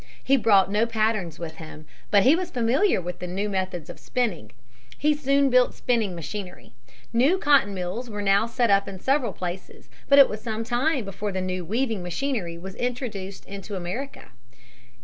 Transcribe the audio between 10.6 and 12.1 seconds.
time before the new weaving